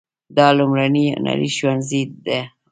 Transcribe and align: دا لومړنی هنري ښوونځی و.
دا 0.37 0.47
لومړنی 0.57 1.03
هنري 1.15 1.49
ښوونځی 1.57 2.01
و. 2.25 2.27